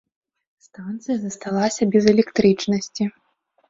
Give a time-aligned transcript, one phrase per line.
[0.67, 3.03] Станцыя засталася без электрычнасці.